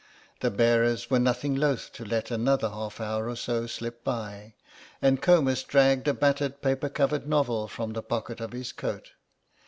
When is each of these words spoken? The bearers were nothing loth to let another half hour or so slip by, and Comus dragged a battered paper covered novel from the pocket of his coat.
The 0.39 0.49
bearers 0.49 1.11
were 1.11 1.19
nothing 1.19 1.55
loth 1.55 1.93
to 1.93 2.03
let 2.03 2.31
another 2.31 2.69
half 2.71 2.99
hour 2.99 3.29
or 3.29 3.35
so 3.35 3.67
slip 3.67 4.03
by, 4.03 4.55
and 4.99 5.21
Comus 5.21 5.61
dragged 5.61 6.07
a 6.07 6.13
battered 6.15 6.59
paper 6.63 6.89
covered 6.89 7.27
novel 7.27 7.67
from 7.67 7.93
the 7.93 8.01
pocket 8.01 8.41
of 8.41 8.51
his 8.51 8.71
coat. 8.71 9.11